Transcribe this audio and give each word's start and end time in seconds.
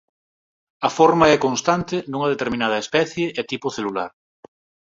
A 0.87 0.89
forma 0.97 1.25
é 1.35 1.37
constante 1.45 1.97
nunha 2.11 2.31
determinada 2.33 2.81
especie 2.83 3.25
e 3.39 3.41
tipo 3.51 3.67
celular. 3.77 4.11